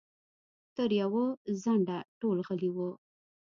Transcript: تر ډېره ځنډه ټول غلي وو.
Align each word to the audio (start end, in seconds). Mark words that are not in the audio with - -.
تر 0.75 0.85
ډېره 0.91 1.23
ځنډه 1.61 1.97
ټول 2.19 2.37
غلي 2.47 2.69
وو. 2.75 2.89